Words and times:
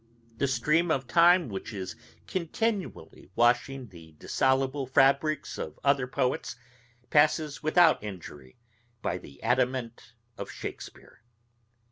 The 0.39 0.47
stream 0.47 0.89
of 0.89 1.05
time, 1.05 1.47
which 1.47 1.71
is 1.71 1.95
continually 2.25 3.29
washing 3.35 3.85
the 3.89 4.13
dissoluble 4.17 4.87
fabricks 4.87 5.59
of 5.59 5.79
other 5.83 6.07
poets, 6.07 6.55
passes 7.11 7.61
without 7.61 8.03
injury 8.03 8.57
by 9.03 9.19
the 9.19 9.43
adamant 9.43 10.15
of 10.39 10.49
Shakespeare. 10.49 11.21